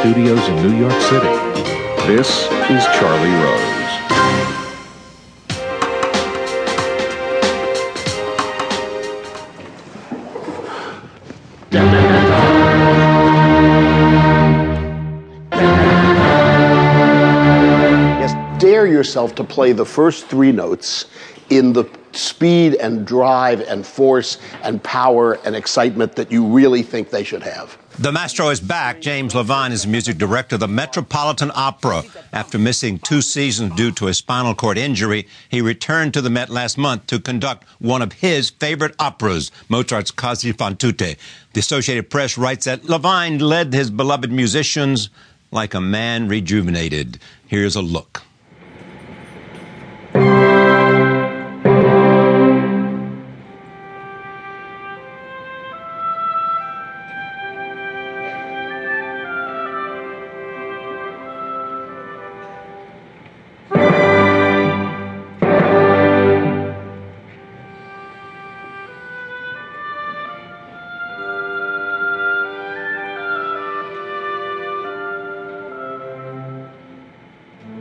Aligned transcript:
studios 0.00 0.48
in 0.48 0.56
New 0.62 0.78
York 0.78 1.00
City. 1.02 1.26
This 2.06 2.28
is 2.70 2.84
Charlie 2.98 3.34
Rose. 3.42 3.68
Dare 18.78 18.86
yourself 18.86 19.34
to 19.34 19.42
play 19.42 19.72
the 19.72 19.84
first 19.84 20.28
three 20.28 20.52
notes 20.52 21.06
in 21.50 21.72
the 21.72 21.84
speed 22.12 22.76
and 22.76 23.04
drive 23.04 23.60
and 23.62 23.84
force 23.84 24.38
and 24.62 24.80
power 24.84 25.32
and 25.44 25.56
excitement 25.56 26.14
that 26.14 26.30
you 26.30 26.46
really 26.46 26.82
think 26.82 27.10
they 27.10 27.24
should 27.24 27.42
have. 27.42 27.76
The 27.98 28.12
maestro 28.12 28.50
is 28.50 28.60
back. 28.60 29.00
James 29.00 29.34
Levine 29.34 29.72
is 29.72 29.82
the 29.82 29.88
music 29.88 30.16
director 30.16 30.54
of 30.54 30.60
the 30.60 30.68
Metropolitan 30.68 31.50
Opera. 31.56 32.04
After 32.32 32.56
missing 32.56 33.00
two 33.00 33.20
seasons 33.20 33.74
due 33.74 33.90
to 33.90 34.06
a 34.06 34.14
spinal 34.14 34.54
cord 34.54 34.78
injury, 34.78 35.26
he 35.48 35.60
returned 35.60 36.14
to 36.14 36.20
the 36.20 36.30
Met 36.30 36.48
last 36.48 36.78
month 36.78 37.08
to 37.08 37.18
conduct 37.18 37.64
one 37.80 38.00
of 38.00 38.12
his 38.12 38.50
favorite 38.50 38.94
operas, 39.00 39.50
Mozart's 39.68 40.12
Così 40.12 40.56
fan 40.56 40.76
tutte. 40.76 41.16
The 41.52 41.58
Associated 41.58 42.10
Press 42.10 42.38
writes 42.38 42.66
that 42.66 42.84
Levine 42.84 43.40
led 43.40 43.74
his 43.74 43.90
beloved 43.90 44.30
musicians 44.30 45.10
like 45.50 45.74
a 45.74 45.80
man 45.80 46.28
rejuvenated. 46.28 47.18
Here's 47.48 47.74
a 47.74 47.82
look. 47.82 48.22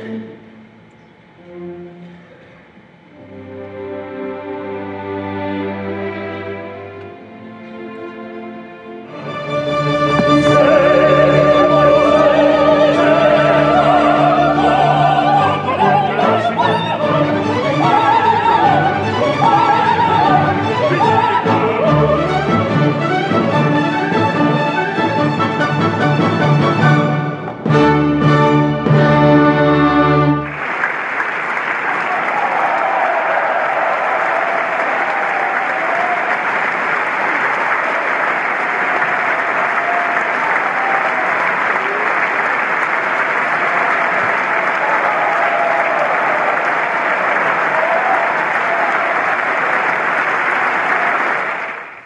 Amen. 0.00 0.53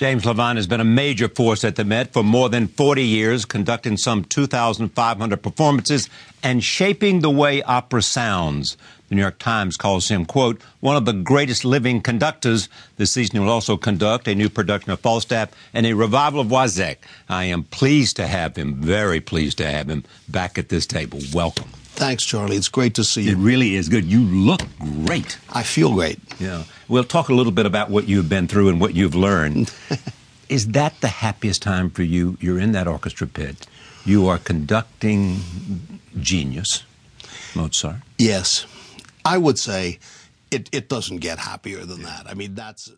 James 0.00 0.24
Levine 0.24 0.56
has 0.56 0.66
been 0.66 0.80
a 0.80 0.84
major 0.84 1.28
force 1.28 1.62
at 1.62 1.76
the 1.76 1.84
Met 1.84 2.14
for 2.14 2.22
more 2.22 2.48
than 2.48 2.68
40 2.68 3.04
years, 3.04 3.44
conducting 3.44 3.98
some 3.98 4.24
2,500 4.24 5.42
performances 5.42 6.08
and 6.42 6.64
shaping 6.64 7.20
the 7.20 7.28
way 7.28 7.62
opera 7.64 8.00
sounds. 8.00 8.78
The 9.10 9.16
New 9.16 9.20
York 9.20 9.38
Times 9.38 9.76
calls 9.76 10.08
him, 10.08 10.24
quote, 10.24 10.62
one 10.80 10.96
of 10.96 11.04
the 11.04 11.12
greatest 11.12 11.66
living 11.66 12.00
conductors. 12.00 12.70
This 12.96 13.10
season 13.10 13.36
he 13.36 13.40
will 13.40 13.50
also 13.50 13.76
conduct 13.76 14.26
a 14.26 14.34
new 14.34 14.48
production 14.48 14.90
of 14.90 15.00
Falstaff 15.00 15.50
and 15.74 15.84
a 15.84 15.92
revival 15.92 16.40
of 16.40 16.46
Wozzeck. 16.46 16.96
I 17.28 17.44
am 17.44 17.64
pleased 17.64 18.16
to 18.16 18.26
have 18.26 18.56
him, 18.56 18.76
very 18.76 19.20
pleased 19.20 19.58
to 19.58 19.70
have 19.70 19.90
him 19.90 20.04
back 20.26 20.56
at 20.56 20.70
this 20.70 20.86
table. 20.86 21.18
Welcome. 21.34 21.69
Thanks, 22.00 22.24
Charlie. 22.24 22.56
It's 22.56 22.70
great 22.70 22.94
to 22.94 23.04
see 23.04 23.24
you. 23.24 23.32
It 23.32 23.36
really 23.36 23.74
is 23.74 23.90
good. 23.90 24.06
You 24.06 24.20
look 24.20 24.62
great. 25.04 25.38
I 25.50 25.62
feel 25.62 25.92
great. 25.92 26.18
Yeah. 26.40 26.64
We'll 26.88 27.04
talk 27.04 27.28
a 27.28 27.34
little 27.34 27.52
bit 27.52 27.66
about 27.66 27.90
what 27.90 28.08
you've 28.08 28.26
been 28.26 28.48
through 28.48 28.70
and 28.70 28.80
what 28.80 28.94
you've 28.94 29.14
learned. 29.14 29.70
is 30.48 30.68
that 30.68 30.98
the 31.02 31.08
happiest 31.08 31.60
time 31.60 31.90
for 31.90 32.02
you? 32.02 32.38
You're 32.40 32.58
in 32.58 32.72
that 32.72 32.88
orchestra 32.88 33.26
pit. 33.26 33.66
You 34.06 34.28
are 34.28 34.38
conducting 34.38 36.00
genius, 36.18 36.84
Mozart. 37.54 37.96
Yes. 38.16 38.64
I 39.26 39.36
would 39.36 39.58
say 39.58 39.98
it, 40.50 40.70
it 40.72 40.88
doesn't 40.88 41.18
get 41.18 41.38
happier 41.38 41.84
than 41.84 42.02
that. 42.04 42.26
I 42.26 42.32
mean, 42.32 42.54
that's 42.54 42.90